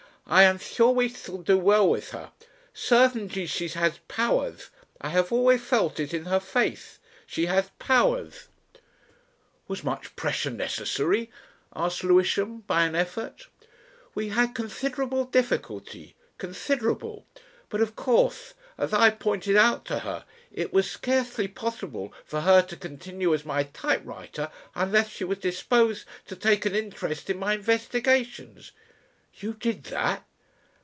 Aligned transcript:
"I 0.27 0.43
am 0.43 0.59
sure 0.59 0.91
we 0.93 1.09
shall 1.09 1.39
do 1.39 1.57
well 1.57 1.89
with 1.89 2.11
her. 2.11 2.31
Certainly 2.73 3.47
she 3.47 3.67
has 3.67 3.97
powers. 4.07 4.69
I 5.01 5.09
have 5.09 5.29
always 5.33 5.61
felt 5.61 5.99
it 5.99 6.13
in 6.13 6.23
her 6.23 6.39
face. 6.39 6.99
She 7.25 7.47
has 7.47 7.69
powers." 7.79 8.47
"Was 9.67 9.83
much... 9.83 10.15
pressure 10.15 10.51
necessary?" 10.51 11.29
asked 11.75 12.05
Lewisham 12.05 12.61
by 12.61 12.85
an 12.85 12.95
effort. 12.95 13.47
"We 14.15 14.29
had 14.29 14.55
considerable 14.55 15.25
difficulty. 15.25 16.15
Considerable. 16.37 17.25
But 17.67 17.81
of 17.81 17.97
course 17.97 18.53
as 18.77 18.93
I 18.93 19.09
pointed 19.09 19.57
out 19.57 19.83
to 19.87 19.99
her 19.99 20.23
it 20.49 20.71
was 20.71 20.89
scarcely 20.89 21.49
possible 21.49 22.13
for 22.23 22.41
her 22.41 22.61
to 22.61 22.77
continue 22.77 23.33
as 23.33 23.43
my 23.43 23.63
typewriter 23.63 24.49
unless 24.75 25.09
she 25.09 25.25
was 25.25 25.39
disposed 25.39 26.05
to 26.27 26.37
take 26.37 26.65
an 26.65 26.73
interest 26.73 27.29
in 27.29 27.37
my 27.37 27.53
investigations" 27.55 28.71
"You 29.41 29.53
did 29.53 29.85
that?" 29.85 30.25